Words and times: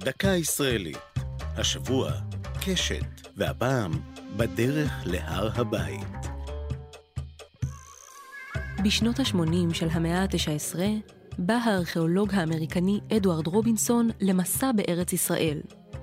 דקה 0.00 0.28
ישראלית. 0.28 0.98
השבוע, 1.56 2.12
קשת, 2.64 3.28
והפעם, 3.36 3.92
בדרך 4.36 4.92
להר 5.06 5.50
הבית. 5.54 6.26
בשנות 8.84 9.20
ה-80 9.20 9.74
של 9.74 9.88
המאה 9.90 10.22
ה-19 10.22 10.78
בא 11.38 11.54
הארכיאולוג 11.54 12.34
האמריקני 12.34 13.00
אדוארד 13.16 13.46
רובינסון 13.46 14.10
למסע 14.20 14.72
בארץ 14.72 15.12
ישראל. 15.12 15.60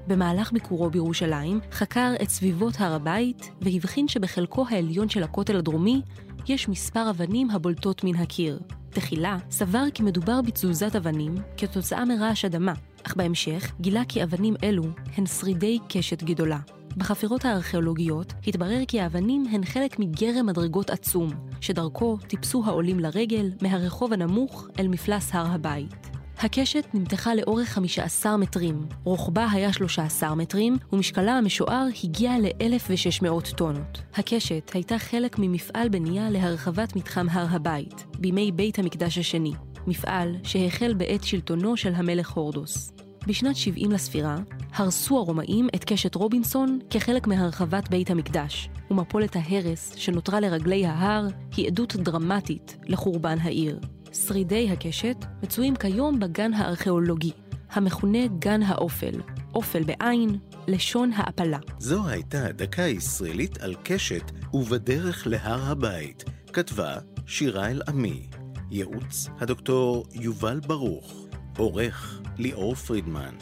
במהלך 0.08 0.52
ביקורו 0.52 0.90
בירושלים 0.90 1.60
חקר 1.72 2.14
את 2.22 2.30
סביבות 2.30 2.74
הר 2.78 2.94
הבית 2.94 3.50
והבחין 3.62 4.08
שבחלקו 4.08 4.66
העליון 4.70 5.10
של 5.10 5.24
הכותל 5.24 5.56
הדרומי 5.56 6.02
יש 6.48 6.70
מספר 6.70 7.10
אבנים 7.10 7.50
הבולטות 7.50 8.04
מן 8.04 8.16
הקיר. 8.16 8.60
תחילה 8.96 9.38
סבר 9.50 9.84
כי 9.94 10.04
מדובר 10.04 10.42
בתזוזת 10.42 10.96
אבנים 10.96 11.36
כתוצאה 11.58 12.06
מרעש 12.06 12.46
אדמה, 12.46 12.74
אך 13.04 13.16
בהמשך 13.16 13.72
גילה 13.82 14.02
כי 14.08 14.24
אבנים 14.24 14.56
אלו 14.64 14.84
הן 15.18 15.26
שרידי 15.26 15.80
קשת 15.90 16.24
גדולה. 16.24 16.60
בחפירות 16.98 17.46
הארכיאולוגיות 17.46 18.34
התברר 18.48 18.80
כי 18.88 19.02
האבנים 19.02 19.46
הן 19.52 19.66
חלק 19.66 20.00
מגרם 20.00 20.46
מדרגות 20.46 20.90
עצום, 20.90 21.30
שדרכו 21.62 22.18
טיפסו 22.28 22.64
העולים 22.66 23.00
לרגל 23.00 23.52
מהרחוב 23.62 24.14
הנמוך 24.14 24.68
אל 24.80 24.88
מפלס 24.88 25.36
הר 25.36 25.48
הבית. 25.52 26.15
הקשת 26.40 26.86
נמתחה 26.94 27.36
לאורך 27.36 27.70
15 27.70 28.38
מטרים, 28.38 28.86
רוחבה 29.04 29.48
היה 29.52 29.74
13 29.74 30.36
מטרים, 30.36 30.78
ומשקלה 30.94 31.38
המשוער 31.38 31.86
הגיע 32.04 32.40
ל-1,600 32.40 33.56
טונות. 33.56 34.02
הקשת 34.16 34.72
הייתה 34.74 35.00
חלק 35.00 35.40
ממפעל 35.40 35.90
בנייה 35.90 36.30
להרחבת 36.30 36.96
מתחם 36.96 37.28
הר 37.32 37.48
הבית, 37.50 38.06
בימי 38.20 38.52
בית 38.52 38.80
המקדש 38.80 39.18
השני, 39.18 39.54
מפעל 39.88 40.36
שהחל 40.44 40.94
בעת 40.94 41.24
שלטונו 41.24 41.78
של 41.78 41.94
המלך 41.96 42.30
הורדוס. 42.32 42.92
בשנת 43.28 43.56
70 43.56 43.92
לספירה, 43.92 44.36
הרסו 44.74 45.18
הרומאים 45.18 45.68
את 45.76 45.84
קשת 45.84 46.16
רובינסון 46.16 46.80
כחלק 46.90 47.28
מהרחבת 47.28 47.90
בית 47.90 48.10
המקדש, 48.10 48.70
ומפולת 48.92 49.36
ההרס 49.36 49.94
שנותרה 49.96 50.40
לרגלי 50.40 50.86
ההר 50.86 51.28
היא 51.58 51.68
עדות 51.68 51.96
דרמטית 51.96 52.78
לחורבן 52.88 53.38
העיר. 53.42 53.80
שרידי 54.16 54.70
הקשת 54.72 55.26
מצויים 55.44 55.76
כיום 55.76 56.20
בגן 56.20 56.54
הארכיאולוגי, 56.54 57.32
המכונה 57.72 58.28
גן 58.40 58.64
האופל, 58.64 59.22
אופל 59.56 59.84
בעין, 59.84 60.38
לשון 60.68 61.12
העפלה. 61.16 61.58
זו 61.80 62.08
הייתה 62.08 62.52
דקה 62.52 62.82
ישראלית 62.82 63.58
על 63.58 63.76
קשת 63.84 64.32
ובדרך 64.54 65.28
להר 65.28 65.72
הבית. 65.72 66.24
כתבה 66.54 66.98
שירה 67.28 67.68
אל-עמי. 67.68 68.28
ייעוץ 68.72 69.28
הדוקטור 69.40 70.06
יובל 70.14 70.60
ברוך. 70.60 71.28
עורך 71.58 72.22
ליאור 72.38 72.76
פרידמן. 72.76 73.36